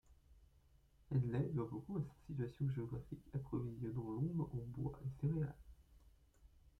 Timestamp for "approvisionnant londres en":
3.35-4.65